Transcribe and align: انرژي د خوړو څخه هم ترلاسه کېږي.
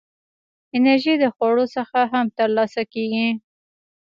انرژي 0.75 1.15
د 1.19 1.25
خوړو 1.35 1.65
څخه 1.75 1.99
هم 2.11 2.25
ترلاسه 2.39 2.81
کېږي. 2.93 3.29